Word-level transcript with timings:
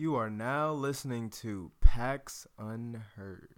You 0.00 0.14
are 0.16 0.30
now 0.30 0.72
listening 0.72 1.28
to 1.42 1.72
PAX 1.82 2.46
Unheard. 2.58 3.50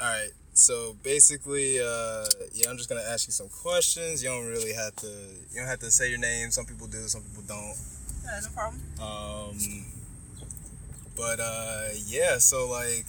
All 0.00 0.06
right. 0.06 0.30
So 0.54 0.96
basically, 1.02 1.78
uh, 1.78 2.24
yeah, 2.54 2.70
I'm 2.70 2.78
just 2.78 2.88
gonna 2.88 3.02
ask 3.06 3.26
you 3.26 3.32
some 3.34 3.50
questions. 3.50 4.24
You 4.24 4.30
don't 4.30 4.46
really 4.46 4.72
have 4.72 4.96
to. 4.96 5.06
You 5.06 5.56
don't 5.56 5.66
have 5.66 5.80
to 5.80 5.90
say 5.90 6.08
your 6.08 6.18
name. 6.18 6.50
Some 6.50 6.64
people 6.64 6.86
do. 6.86 7.06
Some 7.08 7.20
people 7.24 7.42
don't. 7.46 7.76
Yeah, 8.24 8.40
no 8.42 8.48
problem. 8.54 8.80
Um, 9.02 9.84
but 11.14 11.38
uh, 11.38 11.88
yeah. 12.06 12.38
So 12.38 12.70
like, 12.70 13.04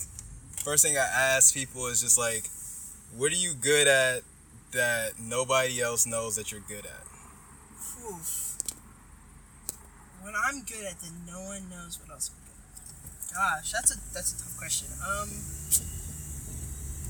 first 0.62 0.84
thing 0.84 0.98
I 0.98 1.08
ask 1.38 1.54
people 1.54 1.88
is 1.88 2.02
just 2.02 2.18
like, 2.18 2.50
what 3.16 3.32
are 3.32 3.38
you 3.38 3.54
good 3.54 3.88
at 3.88 4.24
that 4.74 5.14
nobody 5.22 5.80
else 5.80 6.06
knows 6.06 6.36
that 6.36 6.52
you're 6.52 6.68
good 6.68 6.86
at? 6.86 7.06
Oof. 8.12 8.43
When 10.24 10.34
I'm 10.36 10.64
good 10.64 10.86
at, 10.86 11.00
then 11.02 11.12
no 11.28 11.42
one 11.44 11.70
knows 11.70 12.00
what 12.00 12.10
else 12.10 12.32
I'm 12.32 12.40
good 12.48 12.56
at. 12.56 13.36
Gosh, 13.36 13.72
that's 13.72 13.92
a 13.92 13.98
that's 14.14 14.32
a 14.34 14.38
tough 14.44 14.58
question. 14.58 14.88
Um, 15.04 15.30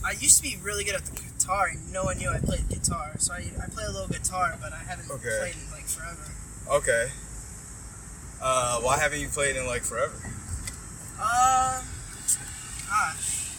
I 0.05 0.11
used 0.19 0.37
to 0.37 0.43
be 0.43 0.57
really 0.63 0.83
good 0.83 0.95
at 0.95 1.05
the 1.05 1.21
guitar, 1.21 1.67
and 1.71 1.93
no 1.93 2.03
one 2.05 2.17
knew 2.17 2.29
I 2.29 2.39
played 2.39 2.67
guitar. 2.69 3.13
So 3.19 3.33
I, 3.33 3.45
I 3.61 3.69
play 3.69 3.85
a 3.85 3.91
little 3.91 4.07
guitar, 4.07 4.57
but 4.61 4.73
I 4.73 4.79
haven't 4.79 5.09
Okay. 5.11 5.37
played 5.39 5.55
in 5.55 5.71
like 5.71 5.85
forever. 5.85 6.25
Okay. 6.81 7.07
Uh, 8.41 8.79
why 8.81 8.97
haven't 8.97 9.19
you 9.21 9.27
played 9.29 9.55
in 9.55 9.65
like 9.67 9.83
forever? 9.83 10.15
Um, 11.21 11.85
gosh, 12.89 13.51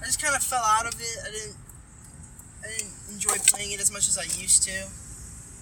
I 0.00 0.04
just 0.06 0.22
kind 0.22 0.34
of 0.36 0.42
fell 0.42 0.62
out 0.64 0.86
of 0.86 0.94
it. 1.00 1.18
I 1.26 1.30
didn't 1.30 1.56
I 2.64 2.68
didn't 2.68 2.92
enjoy 3.12 3.34
playing 3.50 3.72
it 3.72 3.80
as 3.80 3.90
much 3.90 4.08
as 4.08 4.16
I 4.16 4.22
used 4.40 4.62
to. 4.64 4.86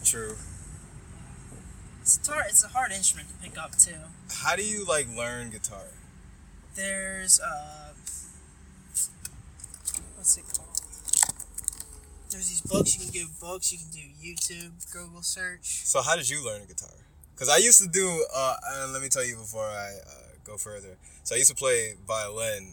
True. 0.04 0.36
It's 2.04 2.28
a 2.28 2.32
hard, 2.32 2.44
it's 2.50 2.62
a 2.62 2.68
hard 2.68 2.92
instrument 2.92 3.30
to 3.30 3.34
pick 3.42 3.56
up 3.56 3.78
too. 3.78 3.94
How 4.30 4.56
do 4.56 4.62
you 4.62 4.84
like 4.84 5.08
learn 5.16 5.48
guitar? 5.48 5.86
There's 6.74 7.40
uh, 7.40 7.94
what's 10.14 10.36
it 10.36 10.44
called? 10.54 10.82
There's 12.28 12.50
these 12.50 12.60
books 12.60 12.94
you 12.94 13.00
can 13.06 13.10
do. 13.10 13.26
Books 13.40 13.72
you 13.72 13.78
can 13.78 13.88
do 13.88 14.02
YouTube, 14.22 14.92
Google 14.92 15.22
search. 15.22 15.86
So 15.86 16.02
how 16.02 16.14
did 16.14 16.28
you 16.28 16.44
learn 16.44 16.66
guitar? 16.66 16.92
Because 17.34 17.48
I 17.48 17.56
used 17.56 17.80
to 17.80 17.88
do. 17.88 18.26
Uh, 18.36 18.56
and 18.74 18.92
let 18.92 19.00
me 19.00 19.08
tell 19.08 19.24
you 19.24 19.36
before 19.36 19.64
I 19.64 19.94
uh, 20.06 20.36
go 20.44 20.58
further. 20.58 20.98
So 21.22 21.34
I 21.34 21.38
used 21.38 21.50
to 21.50 21.56
play 21.56 21.94
violin, 22.06 22.72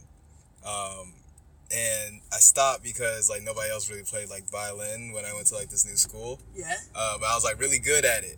um, 0.67 1.13
and 1.73 2.19
I 2.33 2.39
stopped 2.39 2.83
because 2.83 3.29
like 3.29 3.43
nobody 3.43 3.71
else 3.71 3.89
really 3.89 4.03
played 4.03 4.29
like 4.29 4.43
violin 4.49 5.13
when 5.13 5.23
I 5.23 5.33
went 5.33 5.47
to 5.47 5.55
like 5.55 5.69
this 5.69 5.85
new 5.85 5.95
school. 5.95 6.41
Yeah. 6.53 6.75
Uh, 6.93 7.17
but 7.17 7.27
I 7.27 7.33
was 7.35 7.45
like 7.45 7.61
really 7.61 7.79
good 7.79 8.03
at 8.03 8.25
it. 8.25 8.37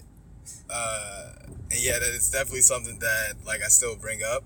Uh, 0.70 1.34
and 1.72 1.80
yeah, 1.80 2.00
that 2.00 2.10
is 2.10 2.30
definitely 2.30 2.62
something 2.62 3.00
that 3.00 3.36
like 3.46 3.62
I 3.64 3.68
still 3.68 3.96
bring 3.96 4.22
up. 4.24 4.44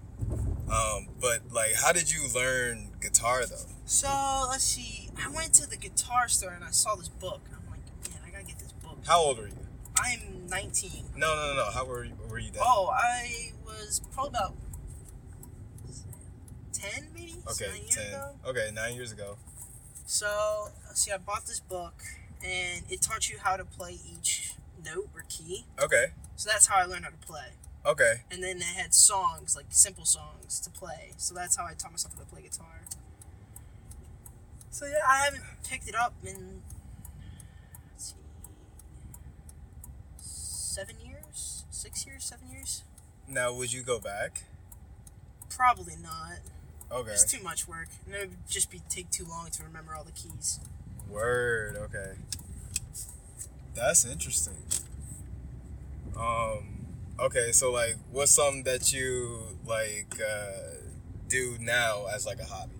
Um, 0.71 1.07
but 1.21 1.41
like, 1.51 1.75
how 1.81 1.91
did 1.93 2.11
you 2.11 2.27
learn 2.33 2.89
guitar 3.01 3.45
though? 3.45 3.65
So 3.85 4.09
let's 4.49 4.63
see. 4.63 5.09
I 5.17 5.29
went 5.29 5.53
to 5.55 5.69
the 5.69 5.77
guitar 5.77 6.27
store 6.27 6.51
and 6.51 6.63
I 6.63 6.71
saw 6.71 6.95
this 6.95 7.07
book. 7.09 7.41
And 7.47 7.55
I'm 7.55 7.71
like, 7.71 7.81
man, 8.11 8.19
I 8.25 8.29
gotta 8.31 8.43
get 8.45 8.59
this 8.59 8.73
book. 8.73 8.97
How 9.07 9.19
old 9.19 9.39
are 9.39 9.47
you? 9.47 9.53
I'm 9.99 10.47
19. 10.47 11.05
No, 11.15 11.35
no, 11.35 11.47
no, 11.47 11.55
no. 11.55 11.71
How 11.71 11.85
were 11.85 12.03
you? 12.03 12.13
Were 12.29 12.37
you 12.39 12.51
then? 12.51 12.61
Oh, 12.63 12.89
I 12.93 13.51
was 13.65 14.01
probably 14.13 14.29
about 14.37 14.53
10 16.73 17.07
maybe? 17.15 17.35
okay, 17.49 17.65
Nine 17.71 17.81
years 17.81 17.95
ten. 17.95 18.07
ago? 18.07 18.29
Okay, 18.47 18.69
nine 18.73 18.95
years 18.95 19.11
ago. 19.11 19.37
So, 20.05 20.69
see, 20.93 21.11
I 21.11 21.17
bought 21.17 21.45
this 21.47 21.59
book, 21.59 22.01
and 22.45 22.83
it 22.89 23.01
taught 23.01 23.29
you 23.29 23.37
how 23.43 23.57
to 23.57 23.65
play 23.65 23.97
each 24.07 24.53
note 24.83 25.09
or 25.15 25.23
key. 25.29 25.65
Okay, 25.81 26.07
So 26.35 26.49
that's 26.49 26.67
how 26.67 26.77
I 26.77 26.85
learned 26.85 27.05
how 27.05 27.11
to 27.11 27.17
play. 27.17 27.49
okay. 27.85 28.21
And 28.31 28.43
then 28.43 28.59
they 28.59 28.65
had 28.65 28.93
songs, 28.93 29.55
like 29.55 29.65
simple 29.69 30.05
songs 30.05 30.59
to 30.61 30.69
play. 30.69 31.11
So 31.17 31.33
that's 31.33 31.55
how 31.57 31.65
I 31.65 31.73
taught 31.73 31.91
myself 31.91 32.13
how 32.15 32.21
to 32.21 32.25
play 32.27 32.41
guitar. 32.41 32.81
So 34.69 34.85
yeah, 34.85 34.99
I 35.07 35.23
haven't 35.25 35.43
picked 35.67 35.87
it 35.87 35.95
up 35.95 36.13
in 36.23 36.61
let's 37.91 38.09
see, 38.09 38.15
seven 40.17 40.95
years, 41.03 41.63
six 41.71 42.05
years, 42.05 42.23
seven 42.25 42.49
years. 42.51 42.83
Now, 43.27 43.53
would 43.53 43.73
you 43.73 43.81
go 43.83 43.99
back? 43.99 44.43
Probably 45.49 45.95
not. 46.01 46.39
Okay. 46.91 47.11
It's 47.11 47.29
too 47.29 47.43
much 47.43 47.67
work, 47.67 47.89
and 48.05 48.15
it 48.15 48.29
would 48.29 48.47
just 48.49 48.69
be 48.71 48.81
take 48.89 49.09
too 49.09 49.25
long 49.25 49.49
to 49.51 49.63
remember 49.63 49.93
all 49.95 50.03
the 50.05 50.11
keys. 50.13 50.59
Word. 51.09 51.75
Okay. 51.75 52.13
That's 53.77 54.05
interesting. 54.05 54.55
Um. 56.19 56.87
Okay. 57.19 57.51
So, 57.51 57.71
like, 57.71 57.95
what's 58.11 58.31
something 58.31 58.63
that 58.63 58.91
you 58.91 59.39
like 59.65 60.13
uh, 60.19 60.77
do 61.27 61.57
now 61.59 62.07
as 62.13 62.25
like 62.25 62.39
a 62.39 62.45
hobby? 62.45 62.73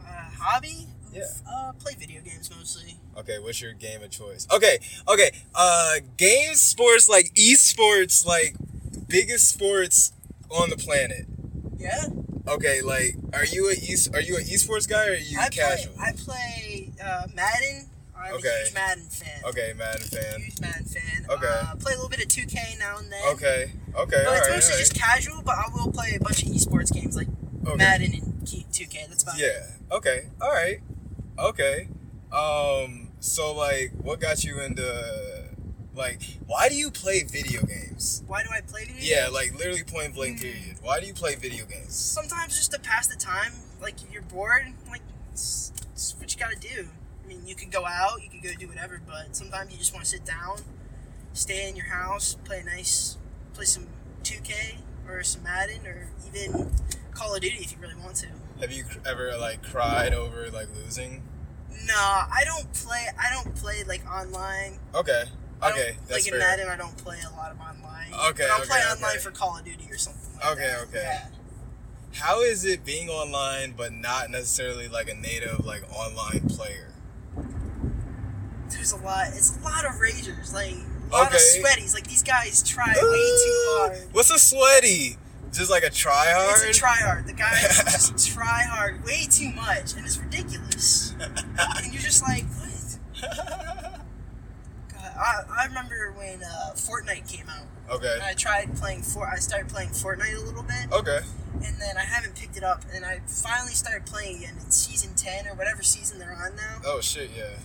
Uh, 0.00 0.04
hobby? 0.38 0.88
Yeah. 1.12 1.24
Uh, 1.48 1.72
play 1.78 1.94
video 1.98 2.20
games 2.22 2.50
mostly. 2.56 2.96
Okay. 3.16 3.38
What's 3.38 3.60
your 3.62 3.72
game 3.72 4.02
of 4.02 4.10
choice? 4.10 4.46
Okay. 4.52 4.78
Okay. 5.08 5.30
Uh, 5.54 5.96
games, 6.16 6.60
sports, 6.60 7.08
like 7.08 7.32
esports, 7.34 8.26
like 8.26 8.56
biggest 9.08 9.48
sports 9.48 10.12
on 10.50 10.70
the 10.70 10.76
planet. 10.76 11.26
Yeah. 11.78 12.06
Okay. 12.48 12.82
Like, 12.82 13.14
are 13.32 13.44
you 13.44 13.68
a 13.68 13.74
e- 13.74 14.10
are 14.12 14.20
you 14.20 14.36
an 14.38 14.44
esports 14.44 14.88
guy 14.88 15.06
or 15.06 15.12
are 15.12 15.14
you 15.14 15.38
I 15.40 15.48
casual? 15.50 15.92
play. 15.94 16.04
I 16.08 16.12
play 16.12 16.92
uh, 17.02 17.26
Madden. 17.34 17.88
I'm 18.22 18.34
Okay. 18.34 18.48
a 18.48 18.64
huge 18.64 18.74
Madden 18.74 19.04
fan. 19.04 19.42
okay, 19.46 19.72
Madden 19.76 20.06
fan. 20.08 20.40
Huge 20.40 20.60
Madden 20.60 20.84
fan. 20.84 21.26
Okay. 21.28 21.46
Uh, 21.46 21.74
play 21.76 21.92
a 21.92 21.96
little 21.96 22.08
bit 22.08 22.20
of 22.22 22.28
2K 22.28 22.78
now 22.78 22.98
and 22.98 23.10
then. 23.10 23.20
Okay. 23.34 23.72
Okay. 23.94 24.22
But 24.24 24.26
all 24.26 24.32
it's 24.34 24.48
right, 24.48 24.54
mostly 24.54 24.74
right. 24.74 24.78
just 24.78 24.94
casual, 24.94 25.42
but 25.42 25.56
I 25.56 25.64
will 25.74 25.90
play 25.92 26.14
a 26.14 26.20
bunch 26.20 26.42
of 26.42 26.48
esports 26.48 26.92
games 26.92 27.16
like 27.16 27.28
Okay. 27.66 27.76
Madden 27.76 28.12
and 28.14 28.46
2K. 28.46 29.08
That's 29.08 29.22
about 29.22 29.38
it. 29.38 29.42
Yeah. 29.42 29.96
Okay. 29.96 30.28
All 30.40 30.50
right. 30.50 30.80
Okay. 31.38 31.88
Um. 32.32 33.08
So 33.20 33.54
like, 33.54 33.92
what 34.00 34.20
got 34.20 34.42
you 34.44 34.60
into 34.60 35.48
like? 35.94 36.22
Why 36.46 36.68
do 36.68 36.74
you 36.74 36.90
play 36.90 37.22
video 37.22 37.62
games? 37.62 38.22
Why 38.26 38.42
do 38.42 38.48
I 38.52 38.60
play 38.62 38.84
video 38.84 38.96
Yeah, 39.00 39.00
games? 39.00 39.10
Yeah, 39.10 39.28
like 39.28 39.54
literally 39.58 39.84
point 39.84 40.14
blank. 40.14 40.40
Period. 40.40 40.76
Why 40.82 41.00
do 41.00 41.06
you 41.06 41.14
play 41.14 41.34
video 41.36 41.64
games? 41.66 41.94
Sometimes 41.94 42.56
just 42.56 42.72
to 42.72 42.80
pass 42.80 43.06
the 43.06 43.16
time, 43.16 43.52
like 43.80 44.02
if 44.02 44.12
you're 44.12 44.22
bored, 44.22 44.66
like 44.90 45.02
it's, 45.32 45.72
it's 45.92 46.16
what 46.18 46.32
you 46.34 46.38
gotta 46.40 46.56
do. 46.58 46.88
Mean, 47.32 47.46
you 47.46 47.54
could 47.54 47.70
go 47.70 47.86
out, 47.86 48.22
you 48.22 48.28
could 48.28 48.42
go 48.42 48.50
do 48.58 48.68
whatever, 48.68 49.00
but 49.06 49.34
sometimes 49.34 49.72
you 49.72 49.78
just 49.78 49.92
want 49.92 50.04
to 50.04 50.10
sit 50.10 50.24
down, 50.24 50.58
stay 51.32 51.68
in 51.68 51.76
your 51.76 51.86
house, 51.86 52.36
play 52.44 52.60
a 52.60 52.64
nice, 52.64 53.16
play 53.54 53.64
some 53.64 53.86
2K 54.22 54.76
or 55.08 55.22
some 55.22 55.42
Madden 55.42 55.86
or 55.86 56.08
even 56.26 56.70
Call 57.12 57.34
of 57.34 57.40
Duty 57.40 57.58
if 57.60 57.72
you 57.72 57.78
really 57.80 57.94
want 57.96 58.16
to. 58.16 58.28
Have 58.60 58.70
you 58.72 58.84
ever 59.06 59.36
like 59.38 59.62
cried 59.62 60.12
over 60.14 60.50
like 60.50 60.68
losing? 60.74 61.22
No, 61.86 61.94
I 61.94 62.42
don't 62.44 62.72
play. 62.74 63.06
I 63.18 63.32
don't 63.32 63.54
play 63.56 63.82
like 63.84 64.02
online. 64.10 64.78
Okay. 64.94 65.24
Okay. 65.62 65.96
That's 66.08 66.10
like 66.10 66.26
in 66.26 66.32
fair. 66.32 66.40
Madden, 66.40 66.68
I 66.68 66.76
don't 66.76 66.96
play 66.98 67.18
a 67.26 67.34
lot 67.36 67.50
of 67.50 67.60
online. 67.60 68.12
Okay, 68.30 68.44
But 68.44 68.50
I'll 68.50 68.60
okay, 68.60 68.68
play 68.68 68.80
online 68.80 69.10
okay. 69.12 69.18
for 69.18 69.30
Call 69.30 69.56
of 69.58 69.64
Duty 69.64 69.88
or 69.90 69.96
something. 69.96 70.34
Like 70.36 70.52
Okay, 70.52 70.68
that. 70.68 70.82
okay. 70.88 71.02
Yeah. 71.02 71.26
How 72.14 72.42
is 72.42 72.64
it 72.66 72.84
being 72.84 73.08
online 73.08 73.72
but 73.76 73.92
not 73.92 74.30
necessarily 74.30 74.86
like 74.86 75.08
a 75.08 75.14
native 75.14 75.64
like 75.64 75.82
online 75.96 76.48
player? 76.48 76.91
There's 78.72 78.92
a 78.92 78.96
lot. 78.98 79.28
It's 79.28 79.56
a 79.56 79.60
lot 79.62 79.84
of 79.84 79.92
ragers. 80.00 80.52
Like 80.52 80.74
a 81.10 81.12
lot 81.12 81.26
Okay. 81.28 81.36
of 81.36 81.42
sweaties. 81.42 81.94
Like 81.94 82.06
these 82.06 82.22
guys 82.22 82.62
try 82.62 82.88
way 82.88 82.94
too 82.94 83.64
hard. 83.68 83.98
What's 84.12 84.30
a 84.30 84.38
sweaty? 84.38 85.16
Just 85.52 85.70
like 85.70 85.82
a 85.82 85.90
try 85.90 86.32
hard? 86.32 86.66
It's 86.66 86.78
a 86.78 86.80
try 86.80 86.96
hard. 86.96 87.26
The 87.26 87.34
guys 87.34 87.82
just 87.84 88.32
try 88.34 88.62
hard 88.70 89.04
way 89.04 89.26
too 89.30 89.50
much, 89.52 89.94
and 89.94 90.06
it's 90.06 90.18
ridiculous. 90.18 91.14
and 91.20 91.92
you're 91.92 92.00
just 92.02 92.22
like, 92.22 92.44
what? 92.46 92.98
God, 94.88 95.12
I, 95.16 95.42
I 95.60 95.66
remember 95.66 96.12
when 96.16 96.42
uh, 96.42 96.72
Fortnite 96.74 97.30
came 97.30 97.46
out. 97.48 97.66
okay. 97.96 98.18
I 98.22 98.32
tried 98.34 98.74
playing 98.76 99.02
for. 99.02 99.28
I 99.28 99.36
started 99.36 99.68
playing 99.68 99.90
Fortnite 99.90 100.36
a 100.36 100.44
little 100.44 100.62
bit, 100.62 100.90
Okay. 100.92 101.20
and 101.64 101.76
then 101.78 101.96
I 101.98 102.04
haven't 102.04 102.34
picked 102.34 102.56
it 102.56 102.64
up. 102.64 102.84
And 102.94 103.04
I 103.04 103.20
finally 103.26 103.72
started 103.74 104.06
playing 104.06 104.38
again 104.38 104.54
in 104.58 104.70
season 104.70 105.14
ten 105.14 105.46
or 105.46 105.54
whatever 105.54 105.82
season 105.82 106.18
they're 106.18 106.32
on 106.32 106.56
now. 106.56 106.78
Oh 106.86 107.00
shit, 107.00 107.30
yeah. 107.36 107.56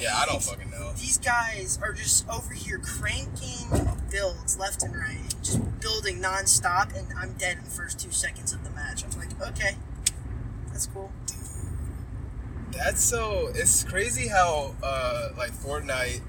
Yeah, 0.00 0.16
I 0.16 0.24
don't 0.26 0.42
fucking 0.42 0.70
know. 0.70 0.92
These 0.92 1.18
guys 1.18 1.78
are 1.82 1.92
just 1.92 2.28
over 2.28 2.54
here 2.54 2.78
cranking 2.78 3.68
builds 4.10 4.58
left 4.58 4.82
and 4.82 4.96
right, 4.96 5.34
just 5.42 5.60
building 5.80 6.20
nonstop, 6.20 6.96
and 6.98 7.06
I'm 7.18 7.34
dead 7.34 7.58
in 7.58 7.64
the 7.64 7.70
first 7.70 8.00
two 8.00 8.10
seconds 8.10 8.52
of 8.52 8.64
the 8.64 8.70
match. 8.70 9.04
I'm 9.04 9.18
like, 9.18 9.40
okay, 9.50 9.76
that's 10.72 10.86
cool. 10.86 11.12
That's 12.72 13.02
so 13.02 13.50
it's 13.54 13.84
crazy 13.84 14.28
how 14.28 14.74
uh 14.82 15.30
like 15.36 15.52
Fortnite 15.52 16.22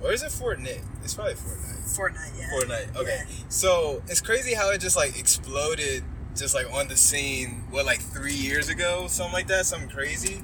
or 0.00 0.12
is 0.12 0.22
it 0.22 0.30
Fortnite? 0.30 0.84
It's 1.02 1.14
probably 1.14 1.34
Fortnite. 1.34 1.96
Fortnite, 1.96 2.38
yeah. 2.38 2.50
Fortnite. 2.54 2.96
Okay. 2.96 3.22
Yeah. 3.28 3.44
So 3.48 4.02
it's 4.08 4.20
crazy 4.20 4.54
how 4.54 4.70
it 4.70 4.80
just 4.80 4.96
like 4.96 5.18
exploded 5.18 6.04
just 6.36 6.54
like 6.54 6.72
on 6.72 6.88
the 6.88 6.96
scene 6.96 7.64
what 7.70 7.86
like 7.86 8.00
three 8.00 8.34
years 8.34 8.68
ago, 8.68 9.06
something 9.08 9.32
like 9.32 9.46
that, 9.48 9.66
something 9.66 9.88
crazy. 9.88 10.42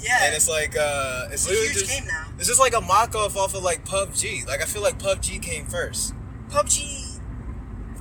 Yeah. 0.00 0.24
And 0.24 0.34
it's 0.34 0.48
like 0.48 0.76
uh 0.76 1.28
it's, 1.30 1.34
It's 1.34 1.46
a 1.46 1.48
literally 1.50 1.68
huge 1.68 1.78
just 1.86 1.90
game 1.90 2.06
now. 2.06 2.26
it's 2.38 2.46
just 2.48 2.60
like 2.60 2.74
a 2.74 2.80
mock 2.80 3.14
off 3.14 3.36
off 3.36 3.54
of 3.54 3.62
like 3.62 3.84
PUBG. 3.84 4.46
Like 4.46 4.62
I 4.62 4.64
feel 4.64 4.82
like 4.82 4.98
PUBG 4.98 5.42
came 5.42 5.66
first. 5.66 6.14
PUBG 6.48 7.20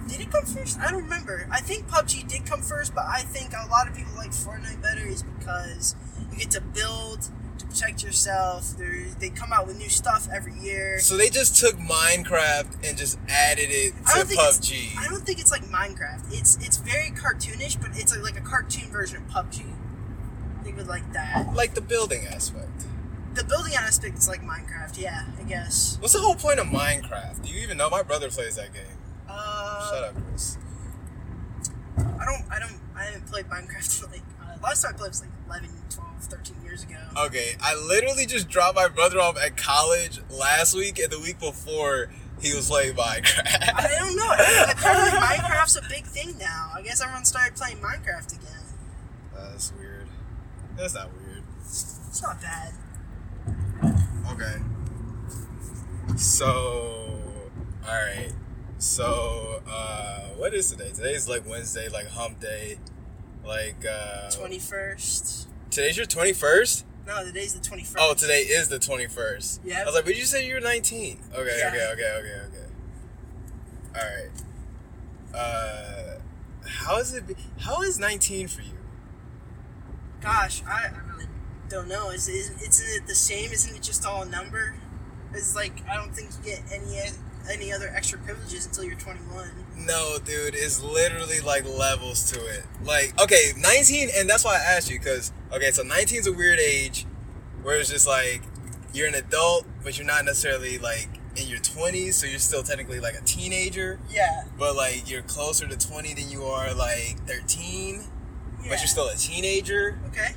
Did 0.08 0.22
it 0.22 0.32
come 0.32 0.46
first? 0.46 0.80
I 0.80 0.90
don't 0.92 1.04
remember. 1.04 1.48
I 1.52 1.60
think 1.60 1.88
PUBG 1.88 2.28
did 2.28 2.46
come 2.46 2.62
first, 2.62 2.94
but 2.96 3.06
I 3.08 3.22
think 3.22 3.52
a 3.54 3.68
lot 3.70 3.88
of 3.88 3.96
people 3.96 4.14
like 4.16 4.32
Fortnite 4.32 4.82
better 4.82 5.06
is 5.06 5.24
because 5.24 5.96
you 6.32 6.38
get 6.38 6.52
to 6.52 6.62
build 6.62 7.30
to 7.60 7.66
protect 7.66 8.04
yourself. 8.04 8.78
There, 8.78 8.94
they 9.20 9.30
come 9.30 9.52
out 9.52 9.66
with 9.68 9.78
new 9.78 9.90
stuff 9.90 10.28
every 10.32 10.58
year. 10.60 11.00
So 11.00 11.18
they 11.18 11.30
just 11.30 11.56
took 11.60 11.76
Minecraft 11.78 12.88
and 12.88 12.98
just 12.98 13.18
added 13.28 13.70
it 13.70 13.94
to 14.14 14.26
PUBG. 14.26 14.98
I 14.98 15.08
don't 15.10 15.26
think 15.26 15.40
it's 15.40 15.52
like 15.52 15.64
Minecraft. 15.66 16.32
It's 16.32 16.56
it's 16.58 16.78
very 16.78 17.10
cartoonish, 17.12 17.82
but 17.82 17.90
it's 17.96 18.16
like, 18.16 18.36
like 18.36 18.38
a 18.40 18.48
cartoon 18.48 18.90
version 18.92 19.18
of 19.18 19.24
PUBG. 19.30 19.66
It 20.68 20.88
like 20.88 21.12
that. 21.14 21.54
Like 21.54 21.74
the 21.74 21.82
building 21.82 22.26
aspect. 22.28 22.86
The 23.36 23.44
building 23.44 23.74
aspect 23.76 24.18
is 24.18 24.28
like 24.28 24.42
Minecraft. 24.42 24.98
Yeah, 25.00 25.26
I 25.40 25.44
guess. 25.44 25.98
What's 26.00 26.14
the 26.14 26.20
whole 26.20 26.36
point 26.36 26.60
of 26.60 26.68
Minecraft? 26.68 27.44
Do 27.46 27.50
you 27.50 27.62
even 27.62 27.78
know? 27.78 27.90
My 27.90 28.02
brother 28.04 28.30
plays 28.30 28.56
that 28.56 28.74
game. 28.74 28.84
Uh, 29.30 29.90
Shut 29.92 30.04
up, 30.04 30.16
Chris. 30.28 30.58
I 31.98 32.26
don't. 32.26 32.44
I 32.52 32.60
don't. 32.60 32.80
I 32.96 33.04
haven't 33.04 33.28
played 33.28 33.46
Minecraft 33.46 34.00
for 34.02 34.08
like. 34.08 34.22
Uh, 34.42 34.58
last 34.64 34.82
time 34.84 34.94
I 34.96 34.98
played 34.98 35.10
was 35.10 35.22
like 35.22 35.30
11, 35.48 35.70
12, 35.90 36.10
13 36.22 36.56
years 36.64 36.84
ago. 36.84 36.98
Okay, 37.26 37.56
I 37.62 37.76
literally 37.76 38.26
just 38.26 38.50
dropped 38.50 38.76
my 38.76 38.88
brother 38.88 39.20
off 39.20 39.38
at 39.38 39.56
college 39.56 40.20
last 40.30 40.76
week, 40.76 41.00
and 41.00 41.12
the 41.12 41.20
week 41.20 41.40
before 41.40 42.10
he 42.42 42.54
was 42.56 42.70
playing 42.70 42.96
Minecraft. 42.96 43.74
I 43.76 43.96
don't 44.00 44.16
know. 44.16 44.32
Apparently, 44.72 45.20
Minecraft's 45.20 45.78
a 45.78 45.82
big 45.90 46.06
thing 46.06 46.38
now. 46.38 46.72
I 46.76 46.82
guess 46.82 47.02
everyone 47.02 47.26
started 47.26 47.56
playing 47.56 47.78
Minecraft 47.78 48.34
again. 48.34 48.47
That's 50.78 50.94
not 50.94 51.10
weird. 51.14 51.44
It's 51.60 52.22
not 52.22 52.40
bad. 52.42 52.74
Okay. 54.32 54.56
So, 56.18 57.20
all 57.88 57.94
right. 57.94 58.32
So, 58.78 59.62
uh, 59.70 60.20
what 60.38 60.54
is 60.54 60.70
today? 60.72 60.92
Today's 60.94 61.28
like 61.28 61.48
Wednesday, 61.48 61.90
like 61.90 62.08
hump 62.08 62.40
day. 62.40 62.78
Like, 63.46 63.86
uh, 63.90 64.30
Twenty 64.32 64.60
first. 64.60 65.48
today's 65.72 65.96
your 65.98 66.06
21st? 66.06 66.84
No, 67.08 67.24
today's 67.24 67.54
the 67.54 67.62
twenty 67.66 67.84
first. 67.84 67.96
Oh, 67.98 68.14
today 68.14 68.42
is 68.42 68.68
the 68.68 68.78
21st. 68.80 69.60
Yeah. 69.64 69.82
I 69.84 69.86
was 69.86 69.96
like, 69.96 70.04
but 70.04 70.18
you 70.18 70.26
said 70.26 70.44
you 70.44 70.56
were 70.56 70.60
19. 70.60 71.20
Okay, 71.34 71.58
Yeah. 71.58 71.70
okay, 71.70 71.90
okay, 71.94 72.12
okay, 72.20 72.42
okay. 72.48 72.66
All 73.96 74.02
right. 74.04 74.30
Uh, 75.34 76.20
how 76.68 76.98
is 77.00 77.14
it? 77.14 77.26
Be- 77.26 77.36
how 77.60 77.82
is 77.84 77.98
19 77.98 78.50
for 78.50 78.62
you? 78.62 78.77
Gosh, 80.22 80.64
I, 80.66 80.88
I 80.88 80.92
really 81.12 81.28
don't 81.70 81.88
know. 81.88 82.10
Is, 82.10 82.28
is 82.28 82.50
isn't 82.62 83.04
it 83.04 83.08
the 83.08 83.16
same? 83.16 83.52
Isn't 83.52 83.76
it 83.76 83.82
just 83.84 84.06
all 84.06 84.24
a 84.24 84.26
number? 84.26 84.76
It's 85.34 85.56
like 85.56 85.84
I 85.90 85.96
don't 85.96 86.16
think 86.16 86.30
you 86.40 86.52
get 86.52 86.64
any 86.72 86.98
any 87.50 87.72
other 87.72 87.92
extra 87.96 88.20
privileges 88.20 88.66
until 88.66 88.84
you're 88.84 88.96
21. 88.96 89.50
No, 89.78 90.18
dude, 90.24 90.54
it's 90.56 90.82
literally 90.84 91.40
like 91.40 91.66
levels 91.66 92.30
to 92.32 92.40
it. 92.46 92.64
Like, 92.84 93.14
okay, 93.22 93.52
19, 93.58 94.10
and 94.18 94.30
that's 94.30 94.44
why 94.44 94.56
I 94.56 94.74
asked 94.76 94.90
you, 94.92 95.00
because, 95.00 95.32
okay, 95.54 95.72
so 95.72 95.84
19 95.84 96.20
is 96.20 96.28
a 96.28 96.34
weird 96.34 96.60
age 96.60 97.06
where 97.64 97.80
it's 97.80 97.90
just 97.90 98.06
like 98.06 98.42
you're 98.94 99.08
an 99.08 99.16
adult, 99.16 99.66
but 99.84 99.98
you're 99.98 100.08
not 100.08 100.26
necessarily 100.26 100.78
like 100.78 101.08
in 101.38 101.48
your 101.48 101.60
20s, 101.60 102.14
so 102.16 102.26
you're 102.28 102.40
still 102.40 102.64
technically 102.64 103.00
like 103.00 103.16
a 103.16 103.22
teenager, 103.22 104.00
Yeah. 104.10 104.44
but 104.58 104.76
like 104.76 105.10
you're 105.10 105.22
closer 105.22 105.68
to 105.68 105.78
20 105.78 106.16
than 106.16 106.30
you 106.30 106.44
are 106.44 106.74
like 106.74 107.18
13, 107.28 108.04
yeah. 108.62 108.70
but 108.70 108.80
you're 108.80 108.88
still 108.88 109.08
a 109.08 109.16
teenager. 109.16 110.00
okay. 110.10 110.36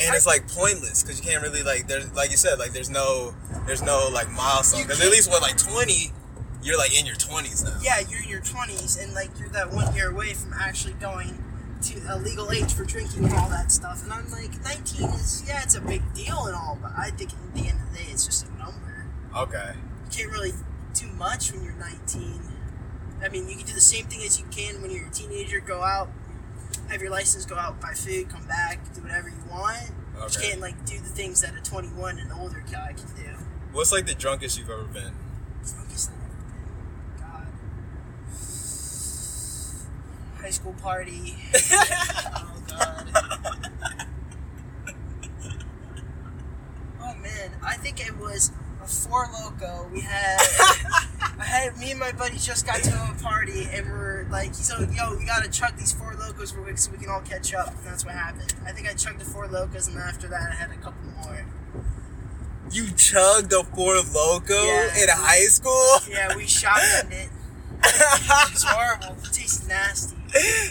And 0.00 0.14
it's 0.14 0.26
like 0.26 0.46
pointless 0.46 1.02
because 1.02 1.18
you 1.18 1.28
can't 1.28 1.42
really 1.42 1.64
like 1.64 1.88
there's 1.88 2.12
like 2.14 2.30
you 2.30 2.36
said 2.36 2.60
like 2.60 2.70
there's 2.70 2.88
no 2.88 3.34
there's 3.66 3.82
no 3.82 4.08
like 4.12 4.30
milestone 4.30 4.82
because 4.82 5.04
at 5.04 5.10
least 5.10 5.28
with 5.28 5.42
like 5.42 5.56
20 5.56 6.12
you're 6.62 6.78
like 6.78 6.98
in 6.98 7.06
your 7.06 7.16
20s 7.16 7.64
now. 7.64 7.78
Yeah, 7.82 8.00
you're 8.08 8.22
in 8.22 8.28
your 8.28 8.40
20s, 8.40 9.02
and 9.02 9.14
like 9.14 9.30
you're 9.38 9.48
that 9.50 9.72
one 9.72 9.94
year 9.94 10.10
away 10.10 10.34
from 10.34 10.52
actually 10.52 10.94
going 10.94 11.42
to 11.82 12.00
a 12.08 12.18
legal 12.18 12.50
age 12.50 12.72
for 12.74 12.84
drinking 12.84 13.24
and 13.24 13.34
all 13.34 13.48
that 13.48 13.70
stuff. 13.70 14.02
And 14.02 14.12
I'm 14.12 14.30
like, 14.30 14.60
19 14.62 15.10
is 15.10 15.44
yeah, 15.46 15.62
it's 15.62 15.76
a 15.76 15.80
big 15.80 16.02
deal 16.14 16.46
and 16.46 16.54
all, 16.54 16.78
but 16.80 16.92
I 16.96 17.10
think 17.10 17.32
at 17.32 17.54
the 17.54 17.68
end 17.68 17.80
of 17.80 17.90
the 17.92 17.98
day, 17.98 18.06
it's 18.10 18.26
just 18.26 18.46
a 18.46 18.50
number. 18.58 19.06
Okay. 19.36 19.72
You 19.74 20.10
can't 20.10 20.32
really 20.32 20.52
do 20.94 21.06
much 21.12 21.52
when 21.52 21.62
you're 21.62 21.74
19. 21.74 22.40
I 23.22 23.28
mean, 23.28 23.48
you 23.48 23.56
can 23.56 23.66
do 23.66 23.74
the 23.74 23.80
same 23.80 24.06
thing 24.06 24.20
as 24.24 24.38
you 24.38 24.46
can 24.50 24.80
when 24.80 24.90
you're 24.90 25.06
a 25.06 25.10
teenager. 25.10 25.60
Go 25.60 25.82
out, 25.82 26.08
have 26.90 27.02
your 27.02 27.10
license, 27.10 27.44
go 27.44 27.56
out, 27.56 27.80
buy 27.80 27.92
food, 27.92 28.28
come 28.28 28.44
back, 28.46 28.78
do 28.94 29.02
whatever 29.02 29.28
you 29.28 29.36
want. 29.50 29.90
You 30.16 30.22
Okay. 30.24 30.48
can't 30.50 30.60
like 30.60 30.84
do 30.84 30.98
the 30.98 31.08
things 31.08 31.40
that 31.42 31.54
a 31.56 31.60
21 31.62 32.18
and 32.18 32.32
older 32.32 32.64
guy 32.70 32.92
can 32.94 33.06
do. 33.16 33.30
What's 33.72 33.92
like 33.92 34.06
the 34.06 34.14
drunkest 34.14 34.58
you've 34.58 34.70
ever 34.70 34.84
been? 34.84 35.12
Drunkest 35.64 36.10
I've 36.10 36.16
ever 36.24 36.34
been. 36.42 37.20
God. 37.20 37.46
High 40.42 40.50
school 40.50 40.74
party. 40.82 41.36
oh 41.54 42.62
God. 42.68 43.12
Oh 47.00 47.14
man, 47.22 47.50
I 47.64 47.74
think 47.74 48.04
it 48.06 48.16
was 48.18 48.50
a 48.82 48.86
four 48.86 49.28
loco. 49.32 49.88
We 49.92 50.00
had, 50.00 50.38
I 51.38 51.44
had 51.44 51.76
me 51.78 51.90
and 51.92 52.00
my 52.00 52.12
buddy 52.12 52.38
just 52.38 52.66
got 52.66 52.82
to 52.82 52.90
a 52.90 53.22
party 53.22 53.68
and 53.72 53.86
we're 53.88 54.26
like, 54.30 54.54
so 54.54 54.80
yo, 54.80 55.16
we 55.16 55.24
gotta 55.24 55.48
chug 55.50 55.76
these 55.76 55.92
four 55.92 56.14
locos 56.38 56.54
real 56.54 56.64
quick 56.64 56.78
so 56.78 56.90
we 56.92 56.98
can 56.98 57.08
all 57.08 57.20
catch 57.20 57.52
up. 57.54 57.68
And 57.68 57.84
that's 57.84 58.04
what 58.04 58.14
happened. 58.14 58.54
I 58.66 58.72
think 58.72 58.88
I 58.88 58.94
chugged 58.94 59.20
the 59.20 59.24
four 59.24 59.46
locos 59.48 59.88
and 59.88 59.98
after 59.98 60.28
that 60.28 60.50
I 60.52 60.54
had 60.54 60.70
a 60.70 60.76
couple 60.76 61.02
more. 61.24 61.44
You 62.70 62.90
chugged 62.92 63.52
a 63.54 63.64
Four 63.64 63.94
Loco 64.14 64.52
Yeah. 64.62 65.02
in 65.02 65.08
high 65.08 65.46
school? 65.46 66.00
Yeah, 66.10 66.36
we 66.36 66.42
shotgunned 66.44 67.10
it. 67.12 67.28
It's 67.82 68.62
horrible. 68.62 69.16
It 69.24 69.32
tastes 69.32 69.66
nasty. 69.66 70.16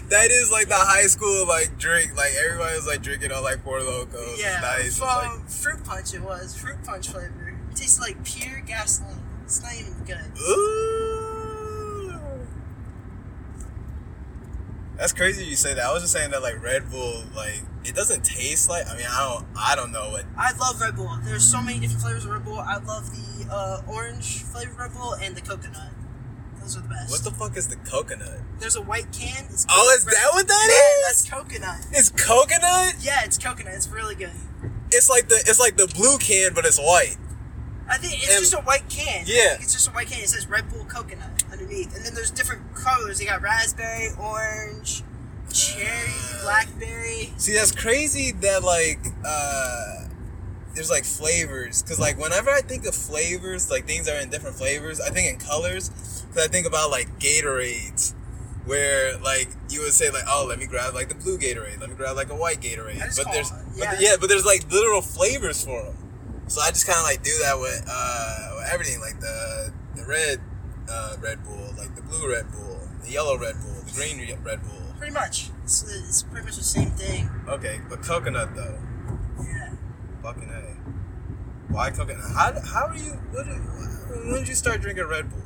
that 0.10 0.28
is 0.30 0.52
like 0.52 0.68
the 0.68 0.76
high 0.76 1.08
school 1.08 1.48
like 1.48 1.80
drink. 1.80 2.16
Like 2.16 2.34
everybody 2.46 2.76
was 2.76 2.86
like 2.86 3.02
drinking 3.02 3.32
on 3.32 3.42
like 3.44 3.64
Four 3.64 3.82
Locos. 3.82 4.40
Yeah, 4.40 4.60
Nice. 4.62 5.02
Like, 5.02 5.50
fruit 5.50 5.84
punch 5.84 6.14
it 6.14 6.22
was. 6.22 6.56
Fruit 6.56 6.78
punch 6.86 7.10
flavor. 7.10 7.56
It 7.72 7.76
tastes 7.76 8.00
like 8.00 8.24
pure 8.24 8.62
gasoline. 8.68 9.18
It's 9.44 9.64
not 9.64 9.74
even 9.74 9.94
good. 10.06 10.40
ooh. 10.40 10.97
That's 14.98 15.14
crazy 15.14 15.46
you 15.46 15.56
say 15.56 15.74
that. 15.76 15.84
I 15.86 15.94
was 15.94 16.02
just 16.04 16.14
saying 16.14 16.32
that 16.32 16.42
like 16.42 16.62
Red 16.62 16.90
Bull, 16.90 17.24
like 17.36 17.62
it 17.86 17.94
doesn't 17.96 18.24
taste 18.26 18.70
like. 18.70 18.88
I 18.88 18.98
mean, 18.98 19.06
I 19.10 19.28
don't, 19.36 19.46
I 19.58 19.76
don't 19.76 19.92
know 19.92 20.10
what. 20.10 20.26
I 20.38 20.52
love 20.58 20.82
Red 20.82 20.96
Bull. 20.96 21.12
There's 21.24 21.46
so 21.46 21.62
many 21.62 21.80
different 21.80 22.02
flavors 22.02 22.26
of 22.26 22.32
Red 22.32 22.44
Bull. 22.46 22.60
I 22.60 22.78
love 22.78 23.10
the 23.12 23.48
uh, 23.54 23.82
orange 23.88 24.44
flavored 24.44 24.78
Red 24.78 24.94
Bull 24.94 25.14
and 25.22 25.36
the 25.36 25.42
coconut. 25.42 25.92
Those 26.60 26.78
are 26.78 26.82
the 26.82 26.90
best. 26.90 27.12
What 27.12 27.24
the 27.24 27.32
fuck 27.32 27.56
is 27.56 27.68
the 27.68 27.76
coconut? 27.78 28.40
There's 28.60 28.76
a 28.76 28.82
white 28.82 29.12
can. 29.14 29.46
It's 29.46 29.66
Oh, 29.70 29.94
is 29.96 30.04
Red- 30.06 30.16
that 30.16 30.30
what 30.34 30.48
that 30.48 30.68
yeah, 30.68 31.10
is? 31.12 31.24
That's 31.26 31.30
coconut. 31.30 31.86
It's 31.92 32.10
coconut. 32.10 32.96
Yeah, 33.00 33.24
it's 33.24 33.38
coconut. 33.38 33.74
It's 33.76 33.88
really 33.88 34.16
good. 34.16 34.32
It's 34.92 35.10
like 35.10 35.30
the, 35.30 35.36
it's 35.36 35.60
like 35.60 35.78
the 35.78 35.88
blue 35.88 36.18
can, 36.18 36.54
but 36.54 36.66
it's 36.66 36.80
white. 36.80 37.18
I 37.88 37.98
think 37.98 38.16
it's 38.22 38.30
And- 38.32 38.40
just 38.40 38.54
a 38.54 38.58
white 38.62 38.90
can. 38.90 39.24
Yeah. 39.28 39.54
it's 39.62 39.74
just 39.74 39.88
a 39.88 39.92
white 39.92 40.08
can. 40.08 40.22
It 40.24 40.30
says 40.30 40.48
Red 40.48 40.68
Bull 40.70 40.84
coconut 40.86 41.37
underneath, 41.52 41.96
and 41.96 42.06
then 42.06 42.14
there's 42.14 42.32
different 42.32 42.74
colors. 42.76 43.20
They 43.20 43.26
got 43.26 43.42
raspberry, 43.42 44.10
orange, 44.20 45.04
cherry, 45.54 46.12
blackberry. 46.44 47.34
See, 47.38 47.54
that's 47.54 47.72
crazy 47.72 48.32
that 48.42 48.64
like 48.64 49.00
uh 49.26 50.06
there's 50.76 50.90
like 50.90 51.06
flavors 51.06 51.82
cuz 51.84 52.00
like 52.00 52.18
whenever 52.20 52.50
I 52.52 52.62
think 52.62 52.86
of 52.86 52.94
flavors, 52.96 53.70
like 53.72 53.86
things 53.88 54.08
are 54.08 54.18
in 54.18 54.30
different 54.30 54.56
flavors, 54.58 55.00
I 55.00 55.10
think 55.10 55.34
in 55.34 55.40
colors 55.48 55.90
cuz 56.34 56.44
I 56.44 56.48
think 56.48 56.68
about 56.68 56.92
like 56.92 57.08
Gatorades 57.20 58.14
where 58.66 59.18
like 59.20 59.48
you 59.70 59.82
would 59.82 59.94
say 59.94 60.10
like 60.12 60.26
oh 60.28 60.46
let 60.48 60.60
me 60.60 60.66
grab 60.66 60.94
like 60.94 61.10
the 61.10 61.16
blue 61.16 61.38
Gatorade, 61.38 61.80
let 61.80 61.90
me 61.90 61.96
grab 61.96 62.16
like 62.16 62.30
a 62.30 62.36
white 62.36 62.62
Gatorade. 62.62 63.00
But 63.16 63.32
there's 63.32 63.50
it- 63.50 63.56
but 63.74 63.78
yeah. 63.80 63.96
the- 63.96 64.04
yeah, 64.04 64.16
but 64.20 64.30
there's 64.30 64.46
like 64.46 64.70
literal 64.72 65.02
flavors 65.02 65.64
for 65.64 65.82
them. 65.84 65.98
So 66.48 66.62
I 66.62 66.70
just 66.70 66.86
kind 66.86 66.98
of 67.00 67.04
like 67.06 67.24
do 67.24 67.32
that 67.44 67.60
with 67.60 67.84
uh 67.90 68.54
with 68.58 68.68
everything 68.72 69.00
like 69.02 69.20
the 69.20 69.72
the 69.96 70.06
red 70.06 70.40
uh 70.90 71.18
Red 71.22 71.44
Bull, 71.44 71.74
like 71.78 71.96
the 71.96 72.02
blue 72.02 72.32
Red 72.32 72.52
Bull, 72.52 72.80
the 73.04 73.12
yellow 73.12 73.38
Red 73.38 73.56
Bull, 73.62 73.82
the 73.86 73.92
green 73.94 74.20
Red 74.44 74.62
Bull. 74.64 74.94
Pretty 74.98 75.14
much. 75.14 75.50
It's, 75.64 75.84
it's 75.84 76.24
pretty 76.24 76.46
much 76.46 76.56
the 76.58 76.64
same 76.64 76.92
thing. 76.92 77.30
Okay, 77.48 77.82
but 77.90 78.02
coconut 78.02 78.56
though. 78.56 78.80
Yeah. 79.44 79.74
Fucking 80.24 80.50
A. 80.50 81.74
Why 81.74 81.92
coconut? 81.92 82.24
How, 82.34 82.54
how 82.62 82.88
are 82.88 82.96
you? 82.96 83.12
What, 83.32 83.46
when 84.26 84.40
did 84.40 84.48
you 84.48 84.56
start 84.56 84.82
drinking 84.82 85.06
Red 85.06 85.30
Bull? 85.30 85.42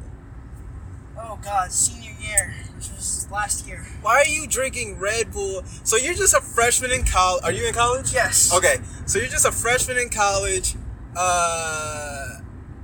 Oh 1.17 1.39
God, 1.43 1.71
senior 1.71 2.11
year, 2.19 2.53
which 2.75 2.89
was 2.89 3.27
last 3.31 3.67
year. 3.67 3.85
Why 4.01 4.21
are 4.21 4.27
you 4.27 4.47
drinking 4.47 4.99
Red 4.99 5.31
Bull? 5.31 5.63
So 5.83 5.97
you're 5.97 6.13
just 6.13 6.33
a 6.33 6.41
freshman 6.41 6.91
in 6.91 7.03
college. 7.03 7.43
Are 7.43 7.51
you 7.51 7.67
in 7.67 7.73
college? 7.73 8.13
Yes. 8.13 8.53
Okay, 8.53 8.77
so 9.05 9.19
you're 9.19 9.27
just 9.27 9.45
a 9.45 9.51
freshman 9.51 9.97
in 9.97 10.09
college. 10.09 10.75
Uh, 11.15 12.39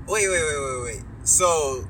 wait, 0.07 0.27
wait, 0.27 0.41
wait, 0.43 0.59
wait, 0.59 0.83
wait. 0.83 1.03
So, 1.23 1.87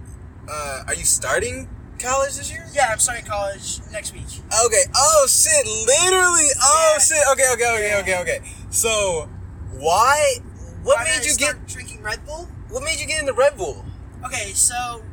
uh, 0.49 0.83
are 0.87 0.95
you 0.95 1.03
starting 1.05 1.67
college 1.99 2.35
this 2.37 2.51
year? 2.51 2.65
Yeah, 2.73 2.89
I'm 2.91 2.99
starting 2.99 3.25
college 3.25 3.79
next 3.91 4.13
week. 4.13 4.23
Okay. 4.65 4.83
Oh 4.95 5.25
shit! 5.27 5.65
Literally. 5.65 6.47
Oh 6.61 6.93
Yeah. 6.93 6.99
shit. 7.03 7.23
Okay. 7.33 7.49
Okay. 7.53 7.75
Okay. 7.75 7.89
Yeah. 7.89 7.99
Okay. 8.21 8.21
Okay. 8.21 8.51
So, 8.69 9.29
why? 9.73 10.35
What 10.83 10.97
Why 10.99 11.03
made 11.17 11.25
you 11.25 11.35
get? 11.35 11.67
drinking 11.67 12.01
Red 12.01 12.25
Bull? 12.25 12.47
What 12.69 12.83
made 12.83 12.99
you 12.99 13.07
get 13.07 13.19
into 13.21 13.33
Red 13.33 13.57
Bull? 13.57 13.83
Okay, 14.25 14.51
so 14.53 15.03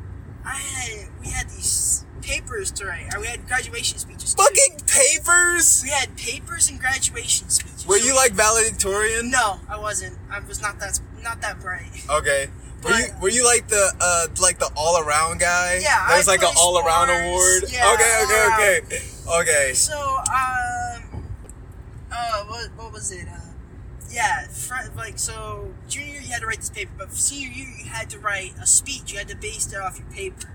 I 0.45 0.55
had 0.55 1.07
we 1.21 1.27
had 1.29 1.49
these 1.49 2.05
papers 2.21 2.71
to 2.71 2.85
write. 2.85 3.07
We 3.19 3.27
had 3.27 3.45
graduation 3.47 3.97
speeches. 3.99 4.33
too. 4.33 4.43
Fucking 4.43 4.79
papers. 4.87 5.81
We 5.83 5.89
had 5.89 6.15
papers 6.17 6.69
and 6.69 6.79
graduation 6.79 7.49
speeches. 7.49 7.85
Were 7.85 7.99
So- 7.99 8.05
you 8.05 8.15
like 8.15 8.33
valedictorian? 8.33 9.29
No, 9.31 9.59
I 9.69 9.77
wasn't. 9.77 10.17
I 10.31 10.39
was 10.39 10.61
not 10.61 10.79
that 10.79 10.99
not 11.23 11.41
that 11.41 11.59
bright. 11.59 12.03
Okay. 12.09 12.49
Were 12.85 12.91
you 12.91 13.05
were 13.19 13.29
you 13.29 13.43
like 13.45 13.67
the 13.67 13.91
uh 13.99 14.27
like 14.39 14.59
the 14.59 14.69
all 14.75 15.01
around 15.01 15.39
guy? 15.39 15.79
Yeah, 15.81 16.05
There's 16.09 16.27
like 16.27 16.43
an 16.43 16.53
all 16.57 16.77
around 16.77 17.09
award. 17.09 17.63
Yeah, 17.71 17.91
okay, 17.93 18.23
okay, 18.23 18.83
okay, 18.85 18.99
okay. 19.41 19.73
So, 19.73 19.97
um, 19.97 21.23
uh, 22.11 22.43
what, 22.45 22.69
what 22.77 22.93
was 22.93 23.11
it? 23.11 23.27
Uh, 23.27 23.39
yeah, 24.11 24.47
fr- 24.47 24.91
like, 24.95 25.17
so, 25.17 25.73
junior 25.89 26.13
year 26.13 26.21
you 26.21 26.27
had 26.31 26.41
to 26.41 26.47
write 26.47 26.57
this 26.59 26.69
paper, 26.69 26.91
but 26.97 27.09
for 27.09 27.15
senior 27.15 27.51
year 27.51 27.67
you 27.79 27.85
had 27.85 28.09
to 28.11 28.19
write 28.19 28.53
a 28.61 28.67
speech. 28.67 29.11
You 29.11 29.17
had 29.17 29.27
to 29.29 29.35
base 29.35 29.71
it 29.73 29.77
off 29.81 29.97
your 29.97 30.07
paper. 30.09 30.53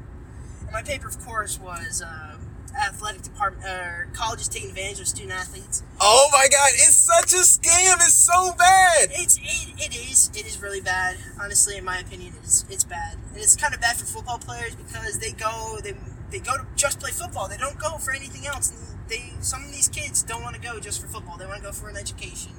And 0.63 0.71
my 0.73 0.83
paper, 0.83 1.09
of 1.09 1.19
course, 1.25 1.59
was, 1.59 2.01
um, 2.01 2.30
athletic 2.75 3.23
department, 3.23 3.67
or 3.67 4.09
colleges 4.13 4.49
taking 4.49 4.71
advantage 4.71 5.01
of 5.01 5.09
student 5.09 5.33
athletes. 5.33 5.83
Oh 6.01 6.29
my 6.33 6.47
god, 6.51 6.71
it's 6.75 6.97
such 6.97 7.33
a 7.33 7.43
scam. 7.43 7.97
It's 7.97 8.15
so 8.15 8.53
bad. 8.57 9.11
It's, 9.13 9.37
it, 9.39 9.93
it 9.93 9.97
is, 9.97 10.31
it 10.35 10.47
is 10.47 10.61
really 10.61 10.81
bad. 10.81 11.17
Honestly, 11.41 11.77
in 11.77 11.85
my 11.85 11.99
opinion, 11.99 12.35
it's, 12.43 12.65
it's 12.71 12.85
bad. 12.85 13.17
And 13.33 13.39
it's 13.39 13.57
kind 13.57 13.75
of 13.75 13.81
bad 13.81 13.97
for 13.97 14.07
football 14.07 14.39
players 14.39 14.75
because 14.75 15.19
they 15.19 15.33
go, 15.33 15.79
they, 15.83 15.95
they 16.31 16.39
go 16.39 16.57
to 16.57 16.67
just 16.77 17.01
play 17.01 17.11
football. 17.11 17.49
They 17.49 17.57
don't 17.57 17.79
go 17.79 17.99
for 17.99 18.13
anything 18.13 18.47
else. 18.47 18.71
And 18.71 19.09
they, 19.09 19.33
some 19.41 19.65
of 19.65 19.73
these 19.73 19.89
kids 19.89 20.23
don't 20.23 20.43
want 20.43 20.55
to 20.55 20.61
go 20.61 20.81
just 20.81 21.01
for 21.01 21.09
football. 21.09 21.37
They 21.37 21.47
want 21.47 21.59
to 21.59 21.65
go 21.65 21.73
for 21.73 21.89
an 21.89 21.97
education. 21.97 22.53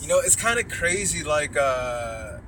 You 0.00 0.08
know, 0.08 0.18
it's 0.18 0.36
kind 0.36 0.58
of 0.58 0.68
crazy. 0.68 1.22
Like, 1.22 1.56
uh, 1.56 2.38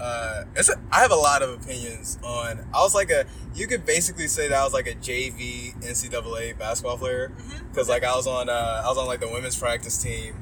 uh, 0.00 0.44
it's 0.56 0.68
a, 0.68 0.74
I 0.90 1.00
have 1.00 1.10
a 1.12 1.16
lot 1.16 1.42
of 1.42 1.50
opinions 1.62 2.18
on. 2.22 2.66
I 2.74 2.80
was 2.82 2.94
like 2.94 3.10
a. 3.10 3.24
You 3.54 3.66
could 3.66 3.84
basically 3.86 4.26
say 4.28 4.48
that 4.48 4.58
I 4.58 4.64
was 4.64 4.72
like 4.72 4.86
a 4.86 4.94
JV 4.94 5.74
NCAA 5.82 6.58
basketball 6.58 6.98
player 6.98 7.32
because 7.70 7.88
like 7.88 8.04
I 8.04 8.14
was 8.16 8.26
on. 8.26 8.48
Uh, 8.48 8.82
I 8.84 8.88
was 8.88 8.98
on 8.98 9.06
like 9.06 9.20
the 9.20 9.28
women's 9.28 9.56
practice 9.58 10.02
team, 10.02 10.34